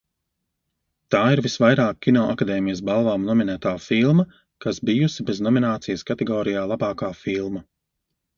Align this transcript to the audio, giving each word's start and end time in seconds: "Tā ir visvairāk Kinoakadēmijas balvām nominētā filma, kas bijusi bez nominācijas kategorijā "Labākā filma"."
"Tā 1.15 1.19
ir 1.33 1.41
visvairāk 1.45 1.99
Kinoakadēmijas 2.05 2.81
balvām 2.87 3.27
nominētā 3.27 3.75
filma, 3.89 4.25
kas 4.67 4.81
bijusi 4.91 5.27
bez 5.29 5.43
nominācijas 5.49 6.07
kategorijā 6.11 6.65
"Labākā 6.75 7.13
filma"." 7.23 7.65